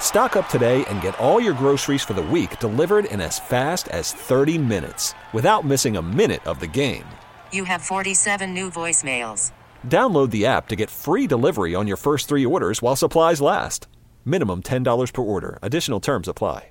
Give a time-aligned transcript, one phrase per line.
[0.00, 3.88] Stock up today and get all your groceries for the week delivered in as fast
[3.88, 7.04] as 30 minutes without missing a minute of the game.
[7.52, 9.52] You have 47 new voicemails.
[9.86, 13.88] Download the app to get free delivery on your first three orders while supplies last.
[14.24, 15.58] Minimum $10 per order.
[15.60, 16.70] Additional terms apply.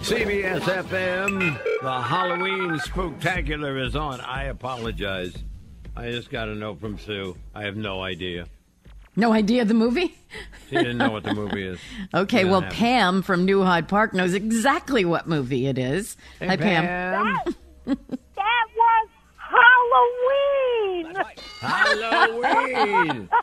[0.00, 4.20] CBS FM, the Halloween Spooktacular is on.
[4.20, 5.34] I apologize.
[5.96, 7.34] I just got a note from Sue.
[7.54, 8.46] I have no idea.
[9.16, 10.14] No idea of the movie?
[10.68, 11.78] She didn't know what the movie is.
[12.14, 12.76] Okay, well, have it.
[12.76, 16.16] Pam from New Hyde Park knows exactly what movie it is.
[16.38, 16.84] Hey, Hi, Pam.
[16.84, 17.54] Pam.
[17.86, 21.14] That was Halloween.
[21.60, 23.28] Halloween.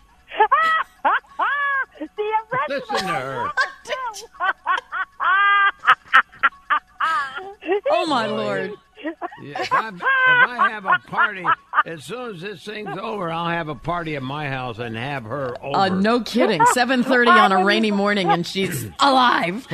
[2.00, 2.08] the
[2.52, 2.80] original.
[2.80, 3.52] Listen to her.
[7.92, 8.74] Oh, my Lord.
[9.44, 11.44] Yeah, if, I, if I have a party,
[11.86, 15.24] as soon as this thing's over, I'll have a party at my house and have
[15.26, 16.62] her over Uh, no kidding.
[16.62, 19.68] 7.30 on a rainy morning and she's alive.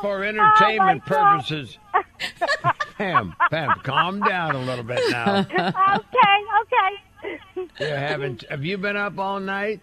[0.00, 1.76] for entertainment Oh, purposes.
[2.96, 5.38] Pam, Pam, calm down a little bit now.
[5.40, 7.38] okay, okay.
[7.80, 8.44] You haven't?
[8.50, 9.80] Have you been up all night?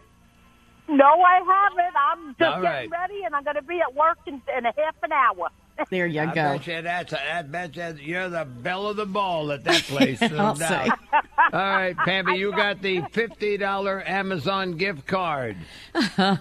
[0.87, 1.95] No, I haven't.
[1.97, 3.01] I'm just All getting right.
[3.01, 5.49] ready, and I'm going to be at work in, in a half an hour.
[5.89, 6.33] There you I go.
[6.33, 9.83] bet you that's a, I bet you you're the belle of the ball at that
[9.83, 10.21] place.
[10.21, 10.57] I'll oh, doubt.
[10.57, 10.89] say.
[11.53, 15.55] All right, Pammy, you got the fifty dollar Amazon gift card.
[15.93, 16.35] That's so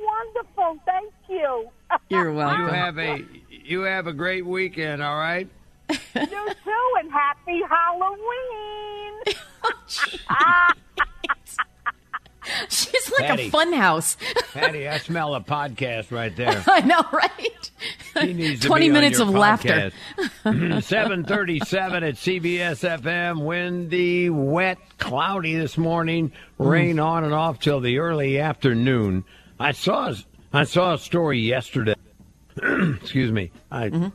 [0.00, 0.78] wonderful.
[0.84, 1.70] Thank you.
[2.08, 2.62] You're welcome.
[2.62, 5.02] You have a you have a great weekend.
[5.02, 5.48] All right.
[5.88, 5.96] you
[6.26, 8.16] too, and happy Halloween.
[9.62, 10.72] Oh,
[12.68, 13.46] She's like Patty.
[13.48, 14.16] a fun house.
[14.54, 16.62] Patty, I smell a podcast right there.
[16.66, 17.69] I know, right?
[18.20, 19.90] He needs to 20 minutes of laughter.
[20.80, 23.44] Seven thirty-seven at CBS FM.
[23.44, 26.32] Windy, wet, cloudy this morning.
[26.58, 29.24] Rain on and off till the early afternoon.
[29.58, 30.12] I saw
[30.52, 31.94] I saw a story yesterday.
[32.62, 33.50] Excuse me.
[33.70, 34.10] I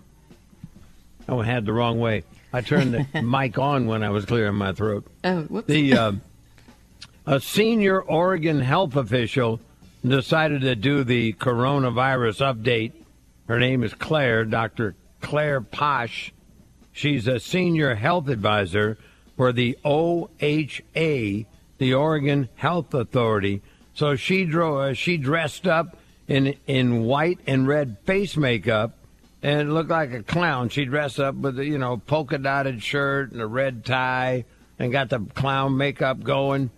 [1.28, 2.24] I had the wrong way.
[2.54, 5.06] I turned the mic on when I was clearing my throat.
[5.24, 5.68] Oh, whoops.
[5.68, 6.12] The uh,
[7.26, 9.60] a senior Oregon health official
[10.06, 12.94] decided to do the coronavirus update.
[13.48, 14.96] Her name is Claire, Dr.
[15.22, 16.34] Claire Posh.
[16.92, 18.98] She's a senior health advisor
[19.38, 21.46] for the OHA,
[21.78, 23.62] the Oregon Health Authority.
[23.94, 25.98] So she drove, uh, she dressed up
[26.28, 28.98] in in white and red face makeup
[29.44, 30.70] and looked like a clown.
[30.70, 34.46] She dressed up with a you know polka dotted shirt and a red tie
[34.80, 36.72] and got the clown makeup going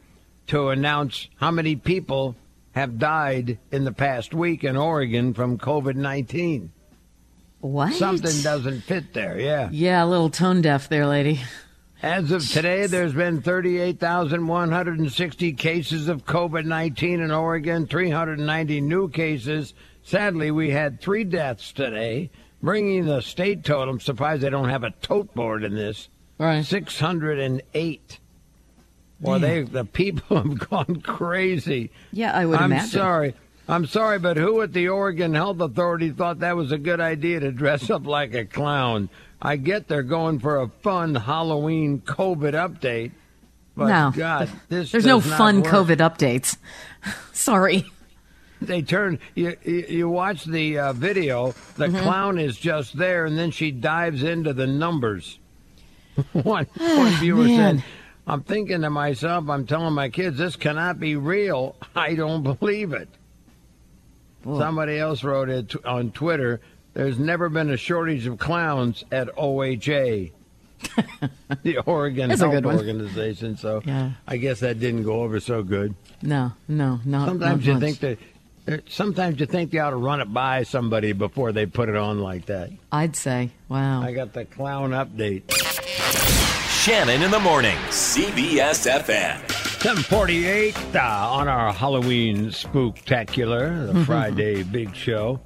[0.47, 2.35] to announce how many people
[2.77, 6.71] have died in the past week in Oregon from COVID nineteen.
[7.59, 7.93] what?
[7.93, 9.39] Something doesn't fit there.
[9.39, 9.69] Yeah.
[9.71, 11.41] Yeah, a little tone deaf there, lady.
[12.01, 19.73] As of today, there's been 38,160 cases of COVID 19 in Oregon, 390 new cases.
[20.03, 22.29] Sadly, we had three deaths today,
[22.61, 23.95] bringing the state total.
[23.95, 26.09] I'm surprised they don't have a tote board in this.
[26.37, 26.63] Right.
[26.63, 28.19] 608.
[29.19, 31.91] Well, they the people have gone crazy.
[32.11, 32.63] Yeah, I would imagine.
[32.63, 32.89] I'm imagine.
[32.91, 33.33] sorry.
[33.69, 37.39] I'm sorry, but who at the Oregon Health Authority thought that was a good idea
[37.41, 39.09] to dress up like a clown?
[39.41, 43.11] I get they're going for a fun Halloween COVID update,
[43.75, 44.11] but No.
[44.15, 45.71] God, this There's no fun work.
[45.73, 46.57] COVID updates.
[47.33, 47.85] Sorry.
[48.61, 49.55] They turn you.
[49.63, 51.53] You, you watch the uh, video.
[51.75, 51.97] The Mm-hmm.
[51.99, 55.37] clown is just there, and then she dives into the numbers.
[56.33, 57.77] one one viewer man.
[57.79, 57.85] said,
[58.27, 61.75] "I'm thinking to myself, I'm telling my kids, this cannot be real.
[61.95, 63.09] I don't believe it."
[64.43, 64.59] Whoa.
[64.59, 66.61] Somebody else wrote it on Twitter.
[66.93, 70.31] There's never been a shortage of clowns at OHA,
[71.63, 72.65] the Oregon That's Health.
[72.65, 73.57] Organization.
[73.57, 74.11] So Yeah.
[74.27, 75.95] I guess that didn't go over so good.
[76.21, 77.25] No, no, no.
[77.25, 77.81] Sometimes not you much.
[77.81, 78.73] think that.
[78.73, 81.95] uh, Sometimes you think you ought to run it by somebody before they put it
[81.95, 82.71] on like that.
[82.91, 84.01] I'd say, wow.
[84.01, 85.43] I got the clown update.
[86.87, 87.75] Shannon in the morning.
[87.89, 89.37] CBS FM.
[89.81, 90.99] 748 uh,
[91.33, 95.41] on our Halloween spooktacular, the Friday big show.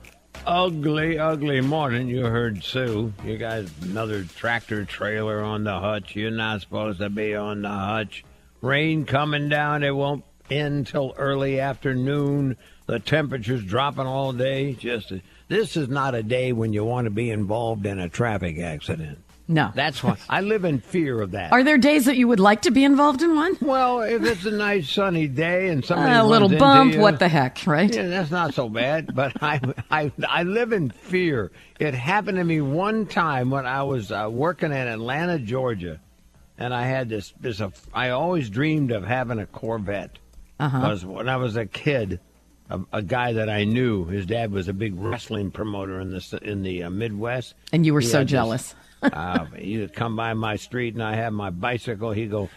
[0.46, 2.10] Ugly, ugly morning.
[2.10, 3.12] You heard Sue.
[3.26, 6.16] You guys, another tractor trailer on the hutch.
[6.16, 8.24] You're not supposed to be on the hutch.
[8.62, 9.82] Rain coming down.
[9.82, 12.56] It won't end till early afternoon.
[12.86, 14.74] The temperature's dropping all day.
[14.74, 15.12] Just
[15.48, 19.18] this is not a day when you want to be involved in a traffic accident.
[19.48, 19.72] No.
[19.76, 21.52] That's why I live in fear of that.
[21.52, 23.58] Are there days that you would like to be involved in one?
[23.60, 27.28] Well, if it's a nice sunny day and somebody a little bump, you, what the
[27.28, 27.94] heck, right?
[27.94, 29.14] Yeah, that's not so bad.
[29.14, 29.60] But I,
[29.90, 31.52] I, I live in fear.
[31.80, 36.00] It happened to me one time when I was uh, working in Atlanta, Georgia,
[36.58, 37.34] and I had this.
[37.40, 37.74] This a.
[37.94, 40.18] I always dreamed of having a Corvette.
[40.60, 40.80] Uh-huh.
[40.80, 42.20] Because when I was a kid,
[42.70, 46.40] a, a guy that I knew, his dad was a big wrestling promoter in the
[46.44, 47.56] in the uh, Midwest.
[47.74, 48.76] And you were He so had this- jealous.
[49.02, 52.12] Uh, he'd come by my street and I have my bicycle.
[52.12, 52.50] He'd go,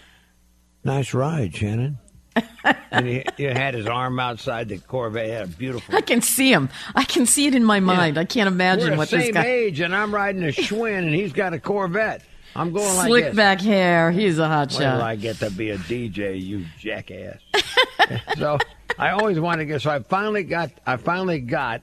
[0.83, 1.99] "Nice ride, Shannon."
[2.91, 5.27] and he, he had his arm outside the Corvette.
[5.27, 5.95] He had a beautiful.
[5.95, 6.69] I can see him.
[6.95, 8.19] I can see it in my mind.
[8.19, 9.47] I can't imagine We're the what same this guy.
[9.47, 12.23] age, and I'm riding a Schwinn, and he's got a Corvette.
[12.57, 14.13] I'm going like Slick back hair.
[14.13, 17.41] He's a hot Wait till I get to be a DJ, you jackass.
[18.39, 18.59] so
[18.97, 19.83] I always wanted to get.
[19.83, 20.71] So I finally got.
[20.87, 21.83] I finally got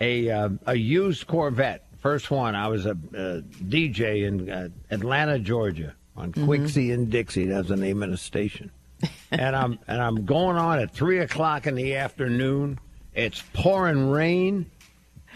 [0.00, 1.86] a uh, a used Corvette.
[2.00, 2.54] First one.
[2.54, 6.44] I was a, uh DJ in uh, Atlanta, Georgia, on Mm-hmm.
[6.46, 7.46] Quixie in Dixie.
[7.46, 8.70] That's the name of the station.
[9.30, 12.78] and I'm and I'm going on at three o'clock in the afternoon.
[13.14, 14.70] It's pouring rain,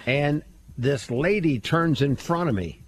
[0.06, 0.43] and
[0.78, 2.81] this lady turns in front of me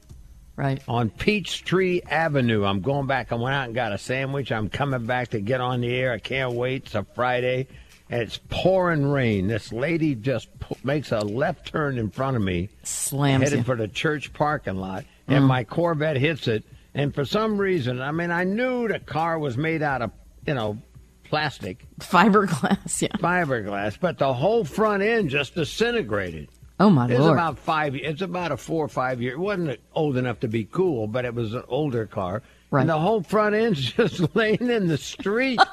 [0.54, 0.80] Right.
[0.88, 2.64] on Peachtree Avenue.
[2.64, 3.30] I'm going back.
[3.32, 4.50] I went out and got a sandwich.
[4.52, 6.12] I'm coming back to get on the air.
[6.12, 6.86] I can't wait.
[6.86, 7.66] It's a Friday,
[8.08, 9.48] and it's pouring rain.
[9.48, 13.64] This lady just pu- makes a left turn in front of me, Slams headed you.
[13.64, 15.48] for the church parking lot, and mm.
[15.48, 16.64] my Corvette hits it.
[16.94, 20.12] And for some reason, I mean, I knew the car was made out of,
[20.46, 20.78] you know,
[21.24, 23.02] plastic, Fiberglass.
[23.02, 23.08] Yeah.
[23.18, 26.48] fiberglass, but the whole front end just disintegrated.
[26.78, 27.32] Oh my It's lord.
[27.32, 27.94] about five.
[27.94, 29.32] It's about a four or five year.
[29.32, 32.42] It wasn't old enough to be cool, but it was an older car.
[32.70, 32.82] Right.
[32.82, 35.60] And the whole front end's just laying in the street.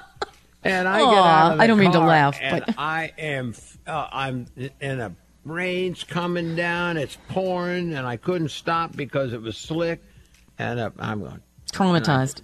[0.64, 3.54] And I get out of the I don't mean to laugh, and but- I am.
[3.86, 4.46] Uh, I'm
[4.80, 5.16] in a
[5.46, 6.98] rain's coming down.
[6.98, 10.02] It's pouring, and I couldn't stop because it was slick.
[10.58, 11.42] And uh, I'm going.
[11.72, 12.42] Traumatized.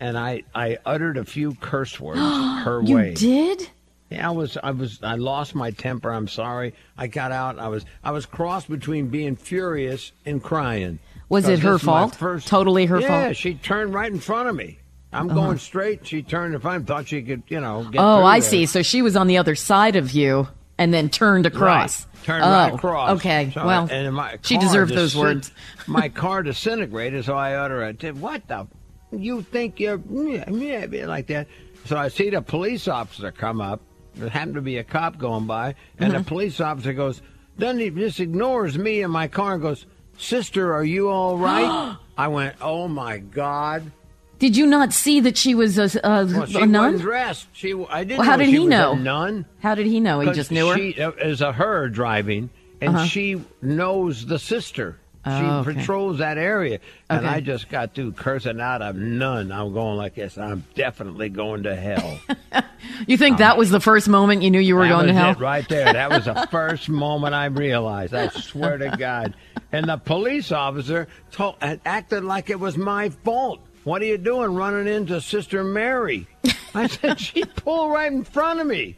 [0.00, 2.20] And I, I uttered a few curse words
[2.64, 3.08] her You way.
[3.10, 3.70] You did?
[4.10, 6.10] Yeah, I was, I was, I lost my temper.
[6.10, 6.74] I'm sorry.
[6.96, 7.58] I got out.
[7.58, 10.98] I was, I was crossed between being furious and crying.
[11.28, 12.14] Was it her this is my fault?
[12.14, 13.22] First, Totally her yeah, fault?
[13.24, 13.32] Uh-huh.
[13.34, 14.78] she turned right in front of me.
[15.12, 16.06] I'm going straight.
[16.06, 16.86] She turned in front.
[16.86, 17.84] Thought she could, you know.
[17.90, 18.48] Get Oh, I there.
[18.50, 18.66] see.
[18.66, 22.04] So she was on the other side of you and then turned across.
[22.06, 22.24] Right.
[22.24, 23.10] Turned oh, right across.
[23.18, 23.50] Okay.
[23.54, 25.50] So- well, and my she deserved those words.
[25.86, 28.16] my car disintegrated, so I utter a tip.
[28.16, 28.66] What the?
[29.10, 31.46] You think you're yeah, yeah, like that?
[31.86, 33.80] So I see the police officer come up.
[34.14, 36.18] There happened to be a cop going by, and Mm-hmm.
[36.18, 37.22] the police officer goes,
[37.58, 39.86] doesn't he just ignores me in my car and goes,
[40.18, 43.90] "Sister, are you all right?" I went, "Oh my God."
[44.38, 46.92] Did you not see that she was a, a, Well, she a nun?
[46.92, 47.48] wasn't dressed.
[47.52, 48.18] She, I didn't.
[48.20, 48.92] Well, how know did she he was know?
[48.92, 49.46] A nun.
[49.60, 50.20] How did he know?
[50.20, 50.76] He just knew her.
[50.76, 52.50] She it was a her driving,
[52.80, 53.04] and Uh-huh.
[53.06, 54.98] she knows the sister.
[55.24, 55.74] She Oh, okay.
[55.74, 56.78] patrols that area,
[57.10, 57.34] and Okay.
[57.34, 59.52] I just got through cursing out of none.
[59.52, 60.38] I'm going like this.
[60.38, 62.18] I'm definitely going to hell.
[63.06, 65.34] you think that was the first moment you knew you were going to hell?
[65.34, 65.92] right there.
[65.92, 68.14] That was the first moment I realized.
[68.14, 69.34] I swear to God.
[69.70, 73.60] And the police officer told, acted like it was my fault.
[73.88, 76.26] What are you doing running into Sister Mary?
[76.74, 78.96] I said, she pulled right in front of me.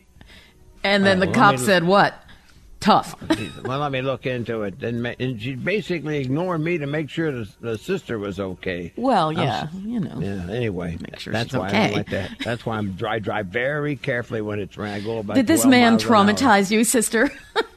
[0.82, 2.12] And then Oh, the cop said, "What?
[2.80, 3.14] Tough."
[3.64, 4.82] well, let me look into it.
[4.82, 8.92] And, and she basically ignored me to make sure the, the sister was okay.
[8.96, 10.18] Well, yeah, s- you know.
[10.18, 10.52] Yeah.
[10.52, 11.86] Anyway, Make sure that's she's why I okay.
[11.86, 12.30] don't like that.
[12.44, 15.36] That's why I'm I drive very carefully when it's I go about.
[15.36, 16.24] Did this man miles an hour.
[16.24, 17.30] traumatize you, sister?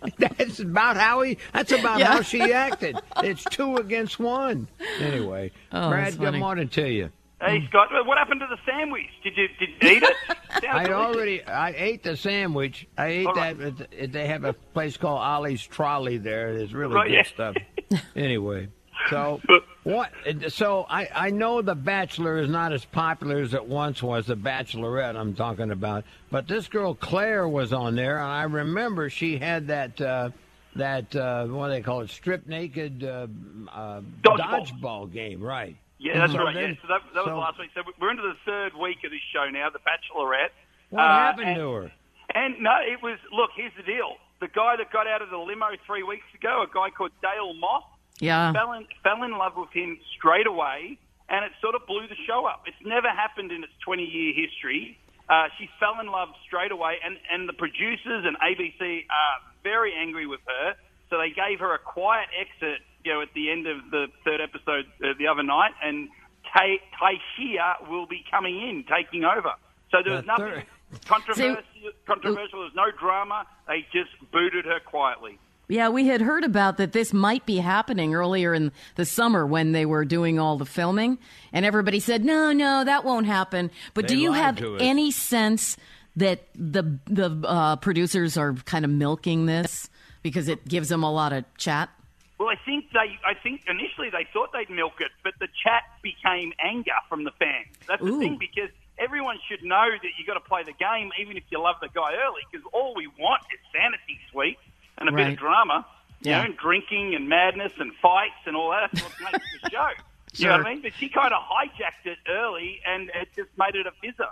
[0.18, 1.38] That's about how he.
[1.52, 2.06] That's about Yeah.
[2.06, 2.98] how she acted.
[3.22, 4.68] It's two against one.
[5.00, 6.38] Anyway, Oh, Brad, that's good funny.
[6.38, 7.10] morning to you.
[7.40, 9.06] Hey Scott, what happened to the sandwich?
[9.22, 10.16] Did you did you eat it?
[10.68, 12.88] I already I ate the sandwich.
[12.98, 13.58] I ate All that.
[13.60, 14.12] right.
[14.12, 16.48] They have a place called Ollie's Trolley there.
[16.50, 17.22] It's really Right, good yeah.
[17.22, 17.54] stuff.
[18.16, 18.68] Anyway,
[19.10, 19.40] so
[19.84, 20.10] what?
[20.48, 24.26] So I I know the Bachelor is not as popular as it once was.
[24.26, 29.10] The Bachelorette I'm talking about, but this girl Claire was on there, and I remember
[29.10, 30.00] she had that.
[30.00, 30.30] Uh,
[30.76, 32.10] that uh, what do they call it?
[32.10, 33.26] Strip naked uh,
[33.72, 34.38] uh, Dodgeball.
[34.80, 35.74] dodgeball game, right?
[35.98, 36.54] Yeah, that's So right.
[36.54, 37.70] then- yeah, so that, that was so- last week.
[37.74, 40.50] So we're into the third week of this show now, The Bachelorette.
[40.90, 41.92] What Uh, happened and, to her?
[42.32, 43.18] And no, it was.
[43.32, 44.18] Look, here's the deal.
[44.38, 47.54] The guy that got out of the limo three weeks ago, a guy called Dale
[47.54, 47.82] Moss,
[48.20, 48.52] yeah.
[48.52, 50.98] fell in, fell in love with him straight away.
[51.30, 52.62] and it sort of blew the show up.
[52.66, 54.96] It's never happened in its 20 year history.
[55.28, 59.92] Uh, she fell in love straight away, and, and the producers and ABC are very
[59.92, 60.74] angry with her.
[61.10, 64.40] So they gave her a quiet exit, you know, at the end of the third
[64.40, 66.08] episode uh, the other night, and
[66.50, 69.52] Tai Tayshia will be coming in, taking over.
[69.90, 71.62] So there was The nothing third- controversial.
[72.06, 72.58] controversial.
[72.60, 73.44] There was no drama.
[73.66, 75.38] They just booted her quietly.
[75.68, 79.72] Yeah, we had heard about that this might be happening earlier in the summer when
[79.72, 81.18] they were doing all the filming,
[81.52, 85.76] and everybody said, "No, no, that won't happen." But They do you have any sense
[86.16, 89.90] that the the uh, producers are kind of milking this
[90.22, 91.90] because it gives them a lot of chat?
[92.38, 93.18] Well, I think they.
[93.26, 97.32] I think initially they thought they'd milk it, but the chat became anger from the
[97.38, 97.76] fans.
[97.86, 101.36] That's the thing because everyone should know that you've got to play the game, even
[101.36, 102.40] if you love the guy early.
[102.50, 104.56] Because all we want is fantasy suite
[104.98, 105.86] and a bit of drama,
[106.20, 108.90] you know, and drinking and madness and fights and all that.
[108.92, 109.88] That's what makes the show.
[110.34, 110.82] You know what I mean?
[110.82, 114.28] But she kind of hijacked it early, and it just made it a fizzer.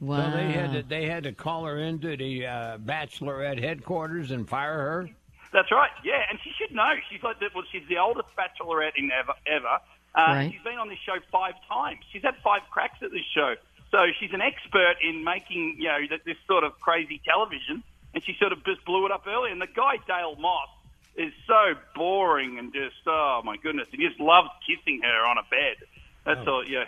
[0.00, 0.30] Wow.
[0.30, 4.48] So they had to they had to call her into the uh, bachelorette headquarters and
[4.48, 5.10] fire her.
[5.52, 5.90] That's right.
[6.04, 6.92] Yeah, and she should know.
[7.10, 9.66] She's like the, well, she's the oldest bachelorette in ever ever.
[9.66, 9.78] Uh,
[10.34, 10.50] Right.
[10.52, 12.00] She's been on this show five times.
[12.12, 13.54] She's had five cracks at this show,
[13.90, 17.82] so she's an expert in making you know th- this sort of crazy television.
[18.16, 19.52] And she sort of just blew it up early.
[19.52, 20.68] And the guy Dale Moss
[21.16, 25.42] is so boring and just oh my goodness, he just loves kissing her on a
[25.50, 25.76] bed.
[26.24, 26.50] That's oh.
[26.52, 26.64] all.
[26.66, 26.84] Yeah,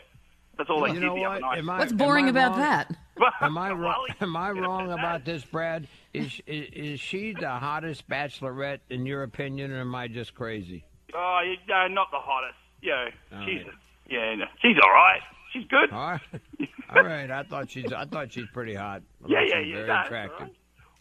[0.56, 1.30] that's all they You did know the what?
[1.32, 1.58] other night.
[1.58, 2.60] Am I- What's boring about wrong?
[2.60, 2.96] that?
[3.42, 4.06] Am I wrong?
[4.22, 5.86] Am I wrong about this, Brad?
[6.14, 10.82] Is, is is she the hottest bachelorette in your opinion, or am I just crazy?
[11.14, 12.56] Oh, you- no, not the hottest.
[12.80, 13.74] Yeah, All she's right.
[14.08, 15.20] yeah, no, she's all right.
[15.52, 15.90] She's good.
[15.92, 16.20] All right,
[16.96, 17.30] all right.
[17.30, 19.02] I thought she's I thought she's pretty hot.
[19.24, 19.74] I Yeah, yeah, she's yeah.
[19.74, 20.48] Very that's attractive.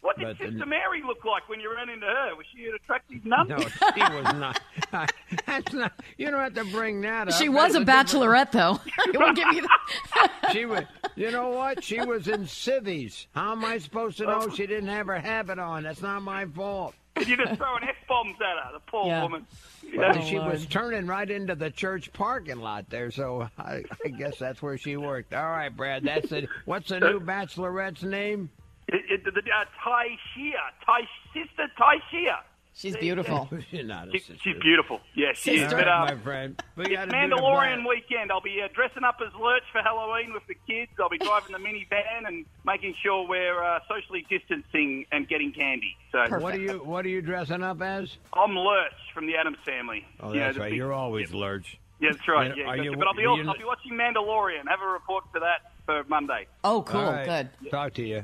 [0.08, 0.18] All right.
[0.18, 2.36] What did But the- Sister Mary look like when you ran into her?
[2.36, 3.48] Was she an attractive nun?
[3.48, 4.62] No, she was not.
[5.46, 5.94] That's not.
[6.18, 7.34] You don't have to bring that up.
[7.36, 8.80] She was a That's different- bachelorette, though.
[9.14, 10.50] I won't give you that.
[10.52, 10.84] She was.
[11.16, 11.84] You know what?
[11.84, 13.28] She was in civvies.
[13.34, 15.84] How am I supposed to know she didn't have her habit on?
[15.84, 16.94] That's not my fault.
[17.16, 19.24] Did you just throwing F bombs at her, the poor Yeah.
[19.24, 19.48] woman?
[19.96, 20.22] Well, Yeah.
[20.24, 24.38] she was oh, turning right into the church parking lot there, so I, I guess
[24.38, 25.34] that's where she worked.
[25.34, 26.04] All right, Brad.
[26.04, 26.48] That's it.
[26.66, 28.52] What's the new bachelorette's name?
[28.88, 30.54] It, it, the, uh, Tai Shia,
[30.86, 31.02] Tai
[31.34, 32.38] sister Tai Shia.
[32.74, 33.50] She's beautiful.
[33.72, 34.36] She's not a She, sister.
[34.44, 35.02] she's beautiful.
[35.16, 35.74] Yeah, she is.
[35.74, 36.62] But, All uh, my friend.
[36.76, 38.32] We It's gotta Mandalorian weekend.
[38.32, 40.92] I'll be uh, dressing up as Lurch for Halloween with the kids.
[41.00, 45.98] I'll be driving the minivan and making sure we're uh, socially distancing and getting candy.
[46.12, 48.16] So What are you What are you dressing up as?
[48.34, 50.06] I'm Lurch from the Addams family.
[50.20, 50.70] Oh, You know, that's the right.
[50.70, 51.80] big- You're always Lurch.
[52.00, 52.56] Yeah, that's right.
[52.56, 52.84] You Yeah, gotcha.
[52.84, 54.68] you- but I'll be also, I'll be watching Mandalorian.
[54.70, 56.46] Have a report for that for Monday.
[56.64, 57.02] Oh, cool.
[57.02, 57.50] All right.
[57.60, 57.72] Good.
[57.72, 58.24] Talk to you.